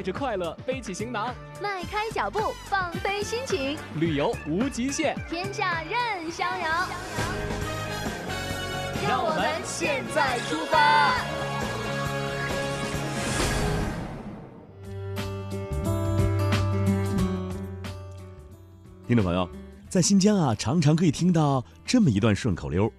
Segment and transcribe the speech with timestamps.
[0.00, 6.88] 带着快乐背起行囊，迈开脚步放飞心情，旅游无极限，天下任逍遥。
[9.06, 11.18] 让我们现在出发。
[19.06, 19.46] 听众朋友，
[19.90, 22.90] 在新疆啊，常常可以听到这么一段顺口溜：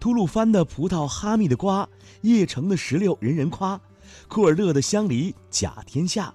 [0.00, 1.88] 吐鲁番的葡萄哈密的瓜，
[2.22, 3.80] 叶城的石榴人人夸，
[4.28, 6.32] 库尔勒的香梨甲天下。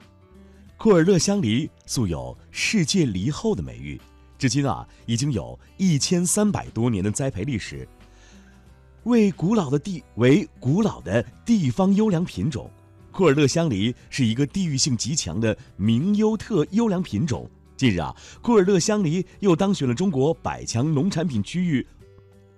[0.78, 4.00] 库尔勒香梨素有“世界梨后”的美誉，
[4.38, 7.88] 至今啊，已经有一千三百多年的栽培历史，
[9.04, 12.70] 为古老的地为古老的地方优良品种。
[13.12, 17.50] 库尔勒香梨是一个地域性极强的名优特优良品种。
[17.78, 21.88] 近日啊，库尔勒香梨又当选了中国百强农产品区域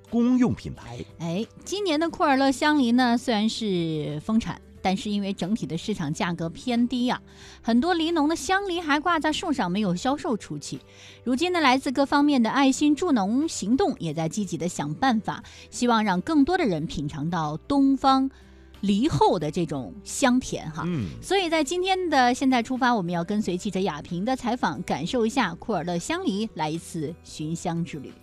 [0.09, 1.05] 公用品牌。
[1.19, 7.21] 哎，今年的库尔勒香梨呢，虽然是丰产，但是因为整体的市场价格偏低啊，
[7.61, 10.79] 很多梨农的香梨还挂在树上没有销售出去。
[11.25, 18.31] 如今呢，来自各方面的爱心助农行动也在积极的想办法，希望让更多的人品尝到东方。
[18.79, 28.13] 梨后的这种香甜哈，嗯，所以在今天的现在出发，我们要跟随记者亚平的采访，感受一下库尔勒香梨，来一次寻香之旅。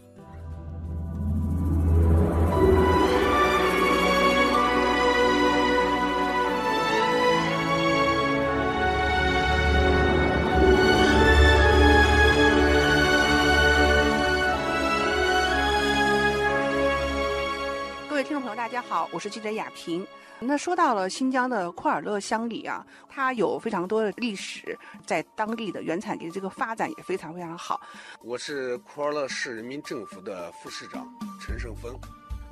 [18.75, 20.05] 大家好，我是记者亚平。
[20.41, 27.81] 那说到了新疆的库尔勒乡里啊，它有非常多的历史，在当地的原产地这个发展也非常非常好。
[28.21, 31.07] 我是库尔勒市人民政府的副市长
[31.41, 31.97] 陈胜峰。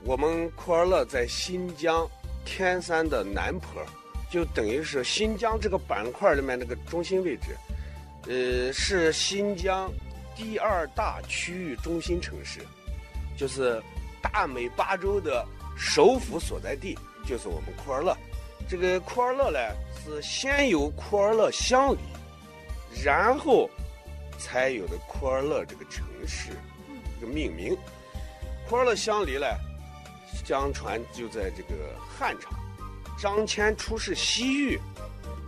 [0.05, 2.09] 我们库尔勒在新疆
[2.45, 3.85] 天山的南坡，
[4.31, 7.57] 就等于是新疆这个板块里面那个中心位置，
[8.29, 9.91] 呃，是新疆
[10.37, 12.61] 第二大区域中心城市，
[13.37, 13.83] 就是
[14.23, 15.45] 大美巴州的
[15.77, 16.99] 首府所在地。
[17.25, 18.17] 就是我们库尔勒，
[18.69, 19.59] 这个库尔勒呢
[20.05, 21.99] 是先有库尔勒乡里，
[23.05, 23.71] 然后
[24.41, 26.51] 才有的库尔勒这个城市
[27.21, 27.79] 这个命名。
[28.69, 29.47] 库尔勒乡里呢，
[30.45, 32.51] 相传就在这个汉朝，
[33.17, 34.81] 张骞出使西域，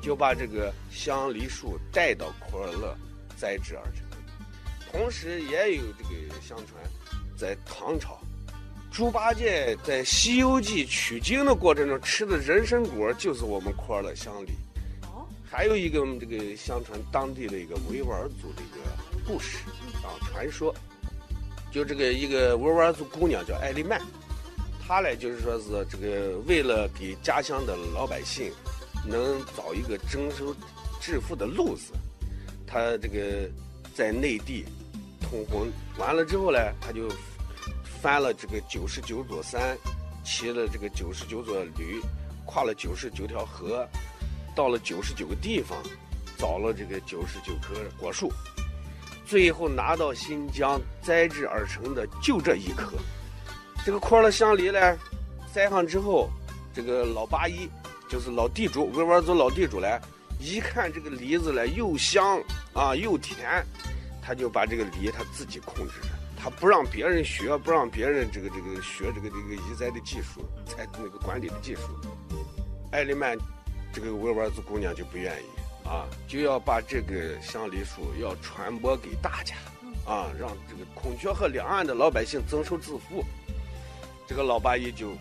[0.00, 2.96] 就把这个香梨树带到库尔勒
[3.36, 4.04] 栽植而成。
[4.92, 6.80] 同时也有这个相传，
[7.36, 8.20] 在唐朝。
[8.94, 14.50] 猪八戒在《西游记》取经的过程中吃的人参果，就是我们库尔勒香梨。
[15.02, 18.78] 哦，还有一个这个相传当地的一个维吾尔族的一个
[19.26, 19.58] 故事
[20.04, 20.72] 啊传说，
[21.72, 24.00] 就这个一个维吾尔族姑娘叫艾丽曼，
[24.86, 28.52] 她呢就是说是这个为了给家乡的老百姓
[29.04, 30.54] 能找一个征收
[31.00, 31.92] 致富的路子，
[32.64, 33.50] 她这个
[33.92, 34.64] 在内地
[35.20, 35.68] 通婚
[35.98, 37.08] 完了之后呢，她就。
[38.04, 39.74] 翻了这个九十九座山，
[40.22, 42.02] 骑了这个九十九座驴，
[42.44, 43.88] 跨了九十九条河，
[44.54, 45.78] 到了九十九个地方，
[46.36, 48.30] 找了这个九十九棵果树，
[49.24, 52.92] 最后拿到新疆栽植而成的就这一棵。
[53.86, 54.78] 这个库尔勒香梨呢，
[55.50, 56.28] 栽上之后，
[56.74, 57.70] 这个老八一
[58.06, 59.88] 就是老地主维吾尔族老地主呢，
[60.38, 62.38] 一看这个梨子呢又香
[62.74, 63.66] 啊又甜，
[64.20, 66.08] 他就把这个梨他自己控制着。
[66.44, 71.80] 他不让别人学，不让别人这个这个学这个这个移栽的技术，才那个管理的技术。
[72.92, 73.34] 艾丽曼
[73.94, 79.54] 这个维吾尔族姑娘就不愿意啊，就要把这个香梨树要传播给大家
[80.04, 83.24] 啊，让这个孔雀河两岸的老百姓增收致富。
[84.26, 85.12] 这个老八一就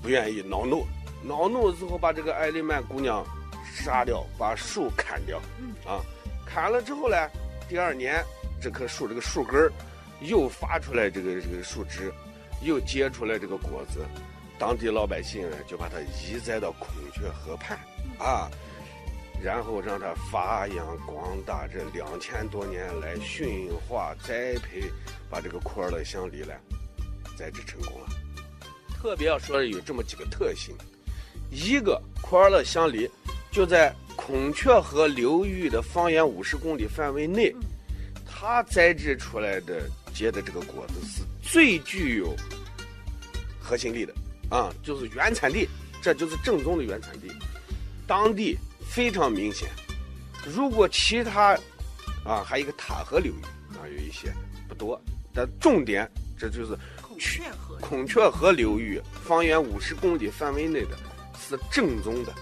[0.00, 0.86] 不愿意，恼怒，
[1.22, 3.22] 恼怒之后把这个艾丽曼姑娘
[3.70, 5.38] 杀掉，把树砍掉。
[5.84, 6.00] 啊，
[6.46, 7.16] 砍了之后呢，
[7.68, 8.24] 第二年
[8.62, 9.70] 这棵树这个树根儿。
[10.20, 12.12] 又发出来这个这个树枝，
[12.60, 14.04] 又结出来这个果子，
[14.58, 17.78] 当地老百姓呢就把它移栽到孔雀河畔，
[18.18, 18.50] 啊，
[19.40, 21.68] 然后让它发扬光大。
[21.68, 24.90] 这两千多年来驯化栽培，
[25.30, 26.52] 把这个库尔勒香梨呢
[27.36, 28.08] 栽植成功了。
[28.96, 30.74] 特别要说有这么几个特性，
[31.48, 33.08] 一个库尔勒香梨
[33.52, 37.54] 就在孔雀河流域的方圆五十公里范围内，
[38.26, 39.88] 它栽植出来的。
[40.18, 42.34] 结的这个果子是最具有
[43.60, 44.12] 核心力的
[44.50, 45.68] 啊，就是原产地，
[46.02, 47.30] 这就是正宗的原产地，
[48.04, 48.58] 当地
[48.90, 49.68] 非常明显。
[50.44, 51.56] 如果其他
[52.24, 53.42] 啊，还有一个塔河流域
[53.76, 54.34] 啊，有一些
[54.66, 55.00] 不多，
[55.32, 60.98] 但重点这就是孔雀河孔雀河流域方圆五十公里范围内的
[61.38, 62.34] 是正宗的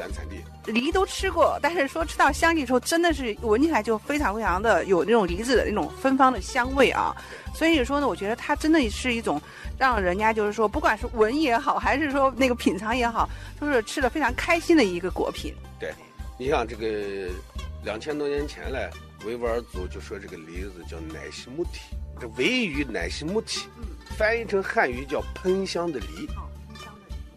[0.00, 0.42] 原产地。
[0.72, 7.14] 梨都吃过，但是说吃到香气的时候，真的是闻起来就非常非常的有那种梨子的那种芬芳的香味啊。
[7.54, 9.40] 所以说呢，我觉得它真的是一种
[9.78, 15.54] 让人家就是说，不管是闻也好，还是说那个品尝也好，都是吃的非常开心的一个果品。
[15.78, 15.92] 对，
[16.38, 17.30] 你像这个
[17.84, 18.88] 两千多年前嘞，
[19.26, 23.68] 维吾尔族就说这个梨子叫奶西木提，这维语奶西木提，
[24.16, 26.28] 翻译成汉语叫喷香的梨。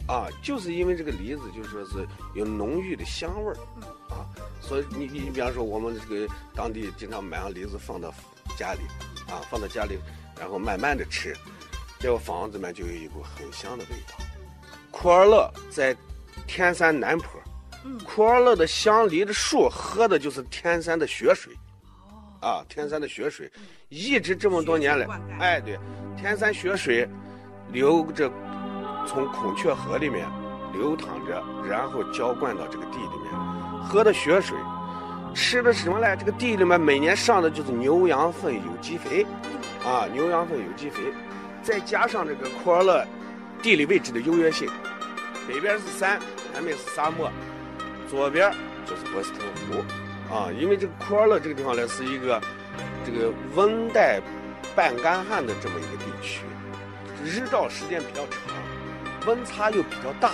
[0.06, 2.06] 啊，就是因为这个梨子，就说是
[2.36, 3.56] 有浓郁的香味儿，
[4.10, 4.28] 啊，
[4.60, 8.14] 所以你你比方说我们这个当地经常买上梨子放到
[8.58, 8.82] 家里，
[9.32, 9.98] 啊，放到家里，
[10.38, 11.34] 然后慢慢的吃，
[12.00, 14.16] 结果房子里面就有一股很香的味道。
[14.92, 15.96] 库尔勒在
[16.48, 17.42] 天山南坡，
[18.06, 21.54] 库尔勒的香梨的树喝的就是天山的雪水，
[22.42, 23.50] 啊，天山的雪水，
[23.88, 25.08] 一直这么多年来，
[25.40, 25.80] 哎，对，
[26.18, 27.08] 天山雪水
[27.72, 28.30] 流着。
[29.06, 30.26] 从孔雀河里面
[30.74, 33.32] 流淌着，然后浇灌到这个地里面，
[33.84, 34.58] 喝的雪水，
[35.34, 36.16] 吃的什么嘞？
[36.18, 39.26] 这个地里面每年上的就是牛羊粪有机肥，
[39.86, 41.02] 啊，牛羊粪有机肥，
[41.62, 43.06] 再加上这个库尔勒
[43.62, 44.70] 地理位置的优越性，
[45.48, 46.20] 北边是山，
[46.54, 47.30] 南面是沙漠，
[48.10, 48.52] 左边
[48.86, 49.40] 就是博斯特
[49.70, 52.42] 湖，啊，因为这个库尔勒这个地方呢是一个
[53.06, 54.20] 这个温带
[54.76, 56.42] 半干旱的这么一个地区，
[57.24, 58.53] 日照时间比较长。
[59.26, 60.30] 温差又比较大，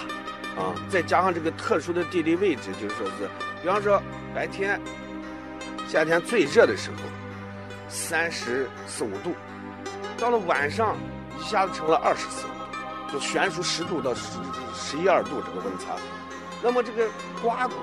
[0.57, 3.29] 啊，再加上这个特殊的地理位置，就是说是，
[3.61, 4.01] 比方说
[4.33, 4.79] 白天，
[5.87, 6.97] 夏天最热的时候，
[7.87, 9.33] 三十四五度，
[10.17, 10.95] 到了晚上
[11.39, 14.37] 一下子成了二十四五度，就悬殊十度到十
[14.73, 15.95] 十一二度这个温差。
[16.61, 17.07] 那么这个
[17.41, 17.75] 瓜果，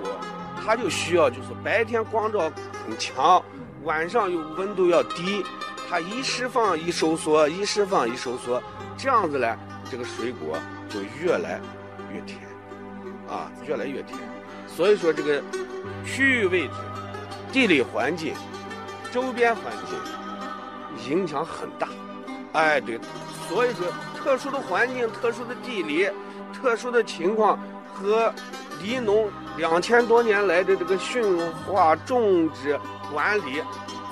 [0.64, 2.40] 它就需要就是白天光照
[2.84, 3.42] 很强，
[3.84, 5.44] 晚上又温度要低，
[5.88, 8.62] 它一释放一收缩，一释放一收缩，
[8.98, 9.56] 这样子呢，
[9.90, 10.58] 这个水果。
[10.88, 11.60] 就越来
[12.12, 12.40] 越甜，
[13.28, 14.18] 啊，越来越甜。
[14.66, 15.42] 所以说这个
[16.04, 16.74] 区域位置、
[17.52, 18.34] 地理环境、
[19.12, 21.88] 周边环境影响很大。
[22.52, 22.98] 哎，对，
[23.48, 23.86] 所以说
[24.16, 26.10] 特殊的环境、特殊的地理、
[26.52, 27.58] 特殊的情况
[27.92, 28.32] 和
[28.82, 31.22] 梨农两千多年来的这个驯
[31.64, 32.78] 化、种植、
[33.12, 33.62] 管理，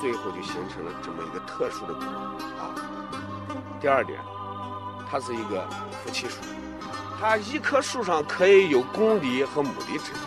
[0.01, 2.05] 最后就形成了这么一个特殊的果
[2.59, 2.75] 啊。
[3.81, 4.19] 第二点，
[5.11, 5.67] 它是一个
[6.03, 6.41] 夫妻树。
[7.21, 10.23] 它一棵树上可以有公梨和母梨之分，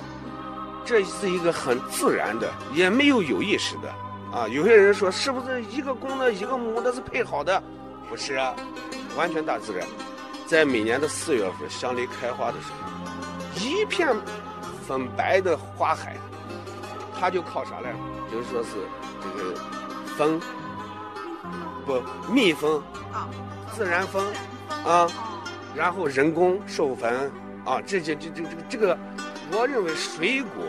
[0.83, 3.93] 这是一个很自然的，也没有有意识的
[4.31, 4.47] 啊。
[4.47, 7.61] 有些人说是不是一个公的，一个母的，是配好的？
[8.09, 8.55] 不是啊，
[9.15, 9.85] 完全大自然。
[10.47, 14.15] 在每年的四月份，香梨开花的时候，一片
[14.87, 16.17] 粉白的花海，
[17.19, 17.89] 它就靠啥呢？
[18.31, 18.69] 就是说是
[19.21, 19.59] 这个
[20.17, 20.39] 风，
[21.85, 22.01] 不
[22.31, 22.81] 蜜蜂
[23.11, 23.27] 啊，
[23.75, 24.25] 自然风
[24.85, 25.07] 啊。
[25.77, 27.31] 然后人工授粉，
[27.63, 28.97] 啊，这些这这这个这个，
[29.51, 30.63] 我认为水果，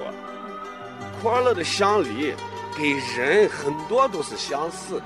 [1.23, 2.35] 库尔勒的香梨，
[2.77, 5.05] 给人很多都是相似的，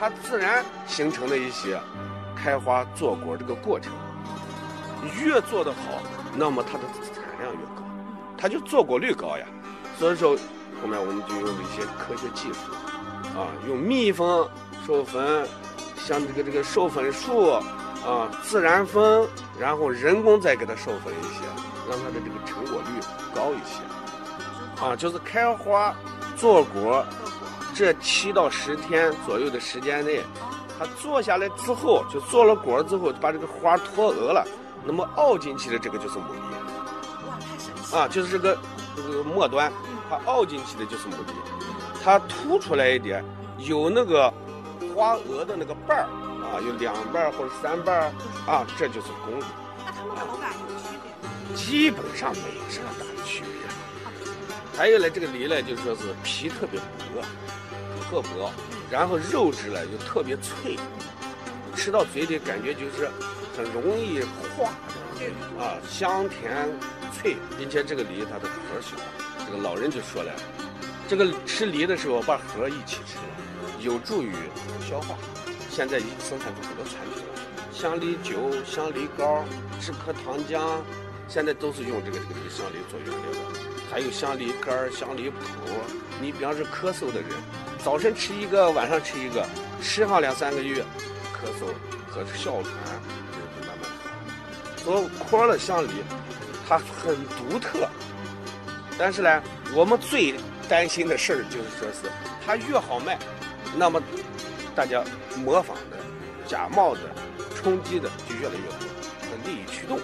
[0.00, 1.78] 它自然形成的一些
[2.34, 3.92] 开花坐果这个过程，
[5.22, 6.00] 越做得好，
[6.34, 7.82] 那么它的产量越高，
[8.38, 9.44] 它就坐果率高呀。
[9.98, 10.34] 所以说，
[10.80, 12.72] 后面我们就用了一些科学技术，
[13.38, 14.48] 啊，用蜜蜂
[14.86, 15.46] 授粉，
[15.94, 17.60] 像这个这个授粉术。
[18.06, 19.26] 啊，自然风，
[19.58, 21.40] 然后人工再给它授粉一些，
[21.88, 23.00] 让它的这个成果率
[23.34, 23.80] 高一些。
[24.84, 25.94] 啊，就是开花、
[26.36, 27.02] 坐果，
[27.74, 30.22] 这七到十天左右的时间内，
[30.78, 34.46] 它坐下来之后，就做了果之后，把这个花脱蛾了，
[34.84, 37.96] 那么凹进去的这个就是母梨。
[37.96, 38.58] 啊，就是这个
[38.96, 39.72] 这个末端，
[40.10, 41.32] 它凹进去的就是母梨，
[42.02, 43.24] 它凸出来一点，
[43.58, 44.30] 有那个
[44.94, 46.06] 花蛾的那个瓣儿。
[46.44, 48.12] 啊，有两瓣或者三瓣
[48.46, 49.44] 啊，这就是公梨。
[49.84, 51.56] 那它们口感有区别？
[51.56, 54.78] 基本上没有什么大的区别。
[54.78, 57.22] 还有呢，这个梨呢，就说是皮特别薄，
[58.10, 58.50] 特薄，
[58.90, 60.76] 然后肉质呢又特别脆，
[61.76, 63.08] 吃到嘴里感觉就是
[63.56, 64.20] 很容易
[64.56, 64.70] 化
[65.58, 66.68] 啊，香甜
[67.12, 68.96] 脆，并且这个梨它的核小。
[69.46, 70.32] 这个老人就说了，
[71.08, 73.18] 这个吃梨的时候把核一起吃，
[73.78, 74.32] 有助于
[74.88, 75.16] 消化。
[75.74, 77.34] 现在已经生产出很多产品了，
[77.72, 79.44] 香梨酒、香梨膏、
[79.80, 80.62] 止咳糖浆，
[81.26, 83.58] 现在都是用这个这个香梨做原料的。
[83.90, 85.32] 还有香梨干、香梨脯。
[86.20, 87.30] 你比方说咳嗽的人，
[87.82, 89.44] 早晨吃一个，晚上吃一个，
[89.82, 90.80] 吃上两三个月，
[91.34, 91.66] 咳嗽
[92.08, 92.72] 和哮喘
[93.32, 94.84] 就会慢慢好。
[94.84, 95.88] 所以库尔勒香梨
[96.68, 97.88] 它很独特，
[98.96, 99.42] 但是呢，
[99.74, 100.36] 我们最
[100.68, 102.08] 担心的事儿就是说是
[102.46, 103.18] 它越好卖，
[103.76, 104.00] 那么。
[104.74, 105.02] 大家
[105.36, 105.96] 模仿的、
[106.46, 107.00] 假冒的、
[107.54, 109.98] 冲击的就越来越多，利益驱动。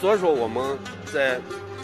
[0.00, 0.78] 所以说我们
[1.12, 1.40] 在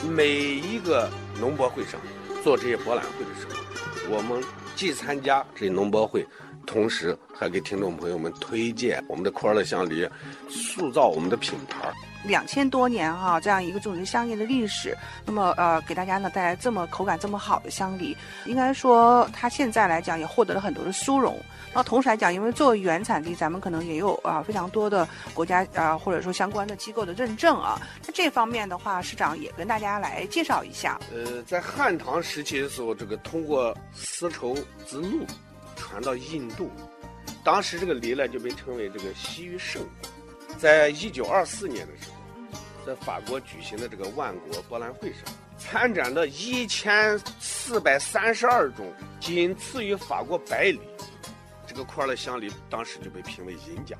[0.08, 1.08] 每一个
[1.40, 2.00] 农博会上
[2.42, 4.42] 做这些博览会的时候，我们
[4.74, 6.26] 既参加这些农博会，
[6.72, 10.08] 同时还给听众朋友们推荐我们的库尔勒香梨，
[10.48, 11.92] 塑造我们的品牌。
[12.24, 21.38] 两千多年哈、这样一个种植香梨的历史，那么呃，给大家呢带来这么口感这么好的香梨，应该说它现在来讲也获得了很多的殊荣。
[21.74, 27.78] 那同时来讲，因为作为原产地，咱们可能也有啊非常多的国家啊或者说相关的机构的认证啊。
[28.06, 30.98] 那这方面的话，市长也跟大家来介绍一下。
[31.12, 35.26] 呃，在汉唐时期的时候，这个通过丝绸之路
[35.82, 36.70] 传到印度，
[37.42, 40.10] 当时这个梨呢就被称为这个西域圣果。
[40.58, 45.22] 在一九二四年的时候，在法国举行的这个万国博览会上，
[45.58, 50.80] 参展的一千四百三十二种，仅次于法国白梨。
[51.66, 53.98] 这个库尔勒香梨当时就被评为银奖，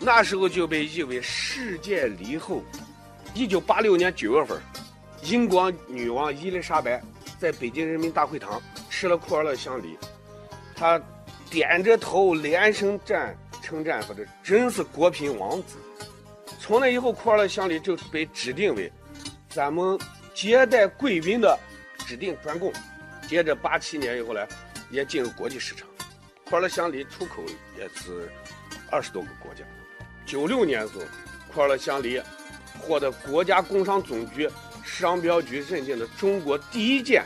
[0.00, 2.62] 那时候就被誉为世界梨后。
[3.34, 4.60] 一九八六年九月份，
[5.22, 7.02] 英国女王伊丽莎白
[7.40, 9.98] 在北京人民大会堂吃了库尔勒香梨，
[10.76, 11.00] 她
[11.50, 15.76] 点着头连声赞称赞说：“这真是国品王子。”
[16.58, 18.90] 从那以后，库尔勒香梨就被指定为
[19.48, 19.98] 咱们
[20.32, 21.58] 接待贵宾的
[22.06, 22.72] 指定专供。
[23.28, 24.46] 接着八七年以后呢，
[24.90, 25.86] 也进入国际市场。
[26.44, 27.42] 库尔勒香梨出口
[27.78, 28.30] 也是
[28.90, 29.64] 二十多个国家。
[30.26, 31.04] 九六年的时候，
[31.52, 32.20] 库尔勒香梨
[32.78, 34.48] 获得国家工商总局
[34.84, 37.24] 商标局认定的中国第一件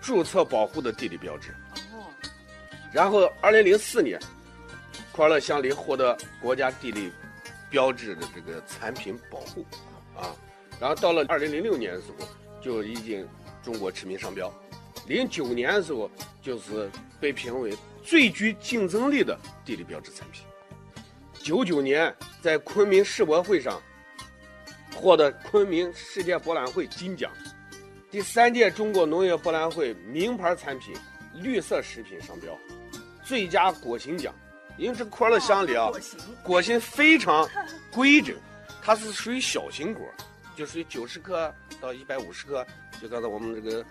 [0.00, 1.54] 注册保护的地理标志。
[2.92, 4.18] 然后，二零零四年，
[5.12, 7.12] 库尔勒香梨获得国家地理
[7.68, 9.64] 标志的这个产品保护，
[10.16, 10.34] 啊，
[10.80, 12.26] 然后到了二零零六年的时候，
[12.62, 13.28] 就已经
[13.62, 14.52] 中国驰名商标。
[15.06, 16.10] 零九年的时候，
[16.42, 16.90] 就是
[17.20, 20.42] 被评为最具竞争力的地理标志产品。
[21.42, 23.80] 九九年在昆明世博会上
[24.94, 27.30] 获得昆明世界博览会金奖，
[28.10, 30.94] 第三届中国农业博览会名牌产品
[31.34, 32.58] 绿色食品商标，
[33.28, 34.34] 最佳果形奖。
[34.78, 35.90] 因为这库尔勒香梨啊，
[36.42, 37.46] 果形非常
[37.90, 38.34] 规整，
[38.80, 40.06] 它是属于小型果，
[40.56, 42.64] 就属于九十克到一百五十克。
[43.02, 43.84] 就刚才我们这个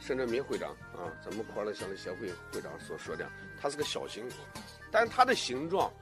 [0.00, 3.28] 沈振民会长啊，咱们库尔勒香梨协会会长所说的，
[3.60, 4.38] 它是个小型果，
[4.90, 5.92] 但它的形状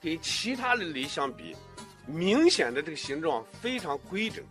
[0.00, 1.56] 跟其他的梨相比，
[2.06, 4.44] 明显的这个形状非常规整，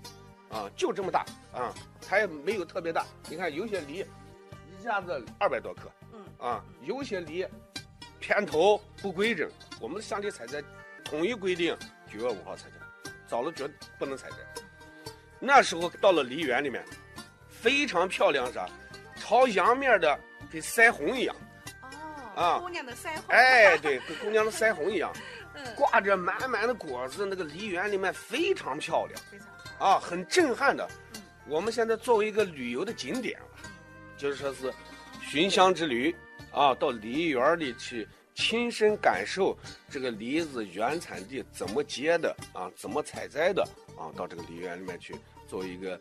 [0.50, 3.06] 啊，就这么大啊，它也没有特别大。
[3.30, 4.04] 你看有些梨
[4.80, 6.03] 一下子二百多克，嗯
[6.44, 7.48] 啊，有些梨
[8.20, 10.62] 偏头不规整，我们的香梨采摘
[11.02, 11.74] 统一规定
[12.12, 13.66] 九月五号采摘，早了绝
[13.98, 14.36] 不能采摘。
[15.40, 16.84] 那时候到了梨园里面，
[17.48, 18.68] 非常漂亮啥，
[19.16, 20.20] 朝阳面的
[20.52, 21.34] 跟腮红一样，
[22.36, 25.14] 哦，啊姑娘的腮红，哎，对，跟姑娘的腮红一样，
[25.56, 29.18] 嗯，挂着满满的果子，那个梨园里面非常漂亮。
[29.32, 29.48] 非常。
[29.80, 30.86] 啊，很震撼的
[31.16, 31.22] 嗯。
[31.48, 33.70] 我们现在作为一个旅游的景点了，
[34.18, 34.74] 就是说是
[35.22, 36.14] 寻香之旅
[36.54, 39.58] 啊，到梨园里去亲身感受
[39.90, 43.68] 这个梨子原产地怎么结的啊，怎么采摘的
[43.98, 45.16] 啊，到这个梨园里面去
[45.48, 46.00] 做一个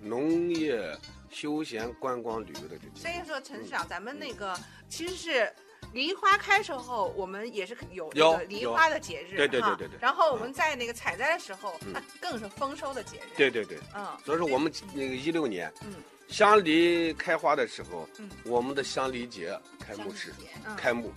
[0.00, 0.96] 农业
[1.30, 2.96] 休闲观光旅游的这个。
[2.96, 5.52] 所以说，陈市长，咱们那个其实是。
[5.94, 11.80] 梨花开时候，我们也是有这有个梨花的节日，对对对对对然后我们在那个采摘的时候，
[12.20, 13.30] 更是丰收的节日。
[13.38, 15.94] 对对对，嗯，所以说我们那个一六年，嗯
[16.28, 18.28] 香梨开花的时候，嗯。
[18.44, 20.32] 我们的香梨节开幕式
[20.66, 20.76] 嗯。
[20.76, 21.12] 开幕，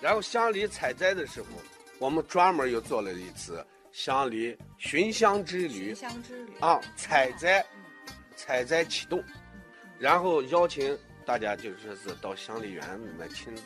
[0.00, 1.48] 然后香梨采摘的时候，
[1.98, 6.52] 我们专门又做了一次香梨寻香之旅寻香之旅。
[6.60, 9.22] 啊，采摘嗯采摘启动，
[9.98, 13.62] 然后邀请大家就是说是到香梨园里面亲自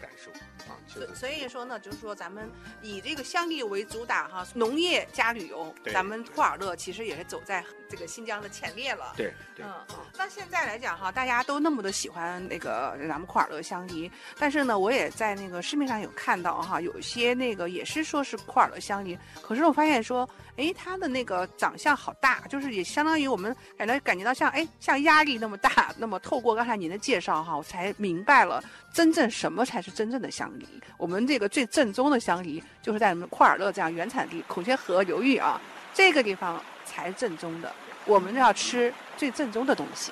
[0.00, 0.30] 感受
[0.70, 2.50] 啊，所所以说呢，就是说咱们
[2.82, 5.92] 以这个香梨为主打哈，农业加旅游，对。
[5.92, 9.12] 咱们库尔勒其实也是走在这个新疆的前列了。
[9.16, 25.92] 对对嗯啊，那现在来讲哈，大家都那么的喜欢那个咱们库尔勒香梨，但是呢，我也在那个市面上有看到哈，有一些那个也是说是库尔勒香梨，可是我发现说，哎，它的那个长相好大，就是也相当于我们感觉感觉到像哎像压力那么大。
[25.98, 28.62] 那么透过刚才您的介绍哈，我才明白了
[28.94, 30.66] 真正什么才是真正的香梨。
[30.96, 35.60] 我们这个最正宗的香梨，就是在我们库尔勒这样原产地孔雀河流域啊，
[35.92, 37.72] 这个地方才正宗的。
[38.04, 40.10] 我们要吃最正宗的东西。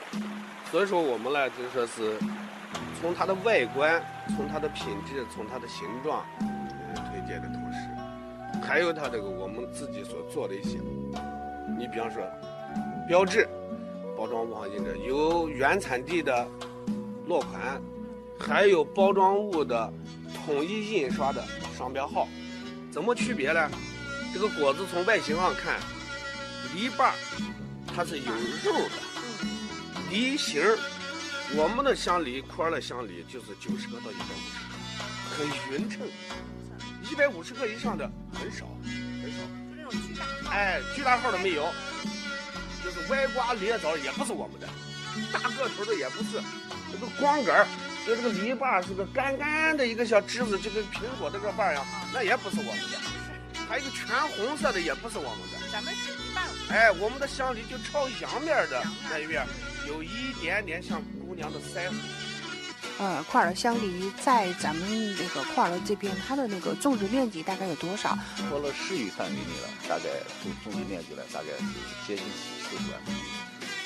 [0.70, 2.16] 所以说我们呢，就是说是
[3.00, 4.00] 从它的外观、
[4.36, 7.88] 从它的品质、从它的形状，呃，推荐的同时，
[8.62, 10.78] 还有它这个我们自己所做的一些，
[11.76, 12.22] 你比方说
[13.08, 13.48] 标志、
[14.16, 16.46] 包装物上印着有原产地的
[17.26, 17.80] 落款，
[18.38, 19.92] 还有包装物的
[20.44, 21.42] 统一印刷的
[21.76, 22.28] 商标号，
[22.92, 23.70] 怎么区别呢？
[24.34, 25.80] 这个果子从外形上看，
[26.74, 27.14] 梨瓣儿
[27.94, 28.32] 它是有
[28.64, 28.90] 肉的。
[30.10, 30.78] 梨形儿，
[31.54, 36.00] 我们的香梨库尔勒香梨就是九十克到一百五十克，很匀称。
[37.10, 38.66] 一百五十克以上的很少，
[39.22, 39.38] 很少。
[39.38, 41.72] 就那种巨大，哎，巨大号的没有，
[42.84, 44.68] 就是歪瓜裂枣也不是我们的，
[45.32, 46.40] 大个头的也不是，
[46.92, 47.66] 这个光杆儿，
[48.06, 53.07] 就这个篱笆是个干干的一个小枝子，就跟苹果这个瓣儿一样，那也不是我们的。
[53.68, 55.58] 还有一个全红色的也不是我们的。
[55.70, 56.46] 咱们是一半。
[56.70, 59.46] 哎，我们的香梨就朝阳面的那一面，
[59.86, 61.96] 有一点点像姑娘的腮红。
[62.98, 68.18] 呃，库尔勒香梨在咱们那个库尔勒这边，它的那个种植面积大概有多少？
[68.48, 70.04] 库尔勒市域范围内了，大概
[70.42, 73.20] 种种植面积呢，大概是接近四十万亩地。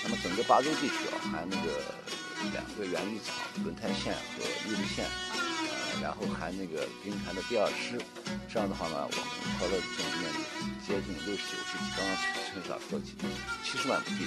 [0.05, 1.69] 那么整个巴州地区啊，含那个
[2.53, 5.52] 两个园艺场，轮台县和玉里县，呃，
[6.01, 8.01] 然后含那个兵团的第二师，
[8.49, 9.21] 这样的话呢，我们
[9.59, 10.39] 库尔勒的种植面积
[10.87, 12.11] 接近六十九世纪，刚刚
[12.49, 13.15] 陈少说起
[13.63, 14.27] 七十万亩地。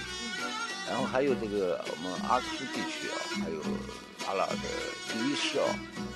[0.87, 3.57] 然后还有这个我们阿克苏地区啊，还有
[4.27, 4.65] 阿拉尔的
[5.09, 5.65] 第一师啊，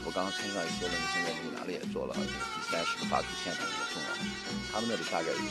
[0.06, 4.18] 我刚刚村上也说了，你现在那个南里也做了，第三师的巴图县也种了，
[4.72, 5.42] 他们那里大概有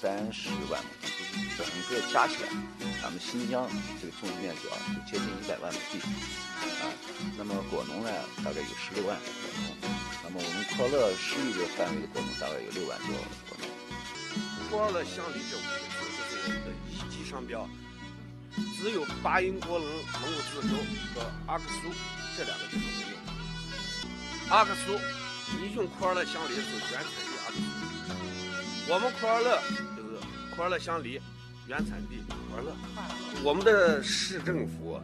[0.00, 1.08] 三十万亩地，
[1.56, 2.48] 整个加起来，
[3.02, 3.66] 咱们新疆
[4.00, 5.98] 这个种植面积啊，就接近一百万亩地
[6.60, 6.84] 啊。
[7.38, 8.10] 那么果农呢，
[8.44, 9.24] 大概有十六万果
[9.64, 9.90] 农，
[10.22, 13.08] 那么我们库尔勒市域的范围的果农大概有六万多
[13.48, 13.64] 果农。
[14.68, 17.66] 库尔勒香梨这五个字，这是我们的一级商标。
[18.76, 20.76] 只有巴音郭楞蒙古自治州
[21.14, 21.88] 和阿克苏
[22.36, 24.54] 这两个地方没有。
[24.54, 24.92] 阿克苏，
[25.56, 26.60] 你用库尔勒香梨是
[26.92, 29.60] 原产地阿克苏，我们库尔勒
[30.56, 31.20] 就是库尔勒香梨
[31.66, 32.72] 原产地库尔勒。
[33.44, 34.98] 我们的市政府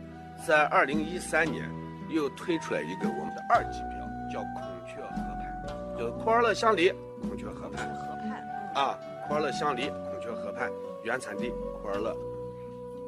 [0.46, 1.70] 在二零一三年
[2.08, 4.00] 又推出来一个我们的二级标，
[4.32, 6.90] 叫孔雀河畔，就是库尔勒香梨
[7.20, 7.86] 孔雀河畔。
[7.94, 8.42] 河畔。
[8.74, 10.70] 啊，库尔勒香梨孔雀河畔
[11.02, 12.16] 原产地库尔勒。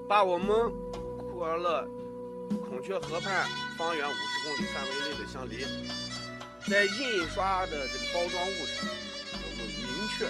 [0.07, 0.71] 把我们
[1.17, 1.89] 库尔勒
[2.69, 3.47] 孔雀河畔
[3.79, 5.65] 方圆五十公里范围内的香梨，
[6.71, 8.87] 在印刷的这个包装物上，
[9.33, 10.29] 我们明确，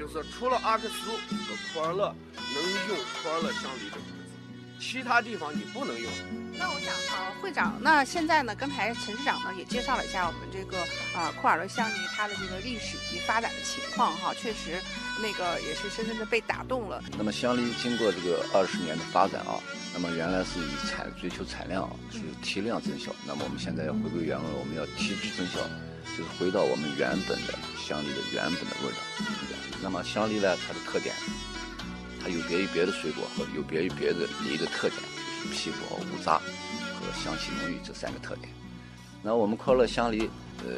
[0.00, 6.10] 就是除了阿克苏和库尔勒能用库尔勒香梨这个字，其他地方你不能用。
[6.58, 10.78] 那我想哈，会长，那现在呢，刚才陈市长呢也介绍了一下我们这个
[11.14, 14.80] 啊库尔勒香梨它的这个历史及发展的情况哈，确实
[15.20, 17.04] 那个也是深深的被打动了。
[17.18, 19.60] 那么香梨经过这个二十年的发展啊，
[19.92, 23.14] 那么原来是以产追求产量啊，是提量增效。
[23.26, 25.60] 那么我们现在要回归原味，我们要提质增效，
[26.16, 28.98] 就是回到我们原本的香梨的原本的味道。
[29.82, 31.14] 那么香梨呢，它的特点，
[32.22, 35.00] 它有别于别的水果和有别于别的梨的特点。
[35.42, 38.50] 就是皮薄无渣和香气浓郁这三个特点。
[39.22, 40.28] 那我们库尔勒香梨，
[40.66, 40.74] 呃，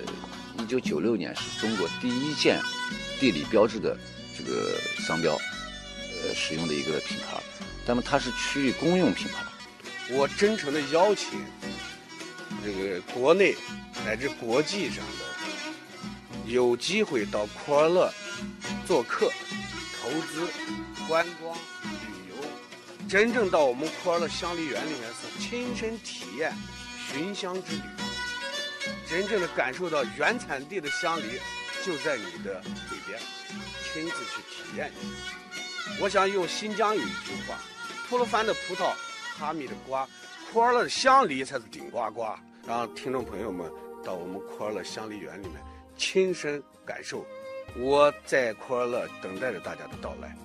[0.63, 2.61] 一九九六年是中国第一件
[3.19, 3.99] 地理标志的
[4.39, 7.43] 这个商标，呃，使用的一个品牌。
[7.85, 9.43] 那么它是区域公用品牌。
[10.11, 11.41] 我真诚的邀请
[12.65, 13.57] 这个国内
[14.05, 18.13] 乃至国际上的有机会到库尔勒
[18.87, 19.31] 做客、
[20.01, 20.49] 投资、
[21.09, 21.57] 观光。
[21.83, 22.35] 旅游
[23.09, 26.53] 真正到我们库尔勒香梨园里面是亲身体验
[27.11, 27.83] 寻香之旅，
[29.09, 31.41] 真正的感受到原产地的香梨
[31.85, 33.21] 就在你的嘴边，
[33.93, 35.35] 亲自去体验一下。
[36.01, 37.59] 我想用新疆有一句话：
[38.09, 38.95] 吐鲁番的葡萄，
[39.39, 40.09] 哈密的瓜，
[40.53, 42.35] 库尔勒的香梨才是顶呱呱。
[42.67, 43.71] 让听众朋友们
[44.05, 45.57] 到我们库尔勒香梨园里面
[45.99, 47.27] 亲身感受。
[47.77, 50.37] 我在库尔勒等待着大家的到来。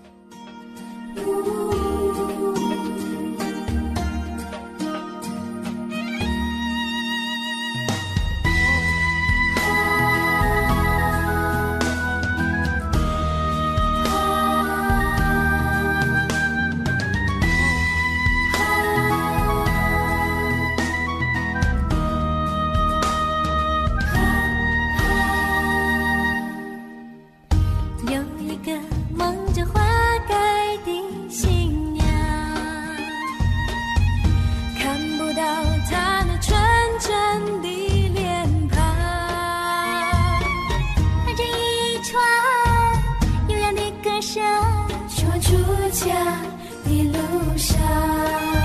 [45.98, 46.14] 家
[46.86, 48.57] 的路上。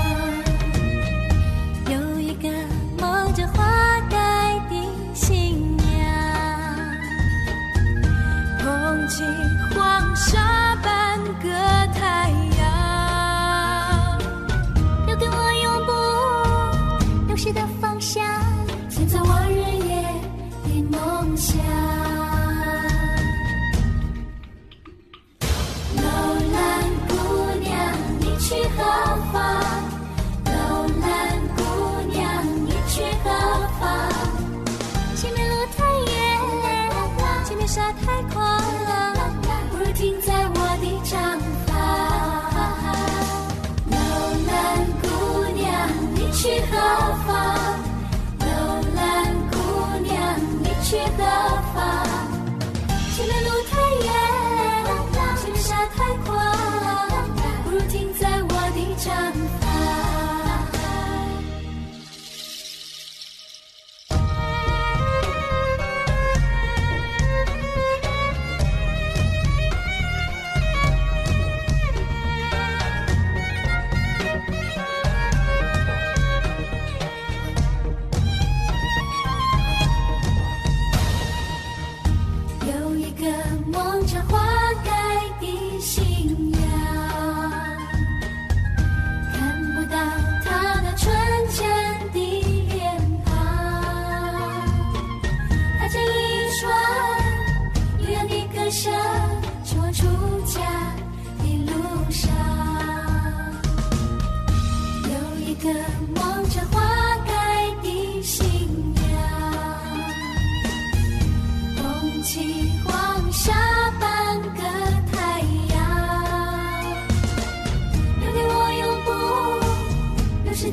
[37.73, 38.42] 下太空